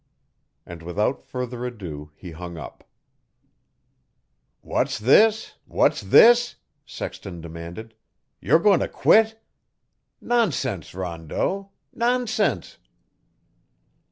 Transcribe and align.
And 0.65 0.81
without 0.81 1.21
further 1.21 1.63
ado 1.63 2.09
he 2.15 2.31
hung 2.31 2.57
up. 2.57 2.83
"What's 4.63 4.97
this, 4.97 5.57
what's 5.67 6.01
this?" 6.01 6.55
Sexton 6.87 7.39
demanded. 7.39 7.93
"You 8.39 8.57
re 8.57 8.63
going 8.63 8.79
to 8.79 8.87
quit? 8.87 9.39
Nonsense, 10.19 10.95
Rondeau, 10.95 11.69
nonsense!" 11.93 12.79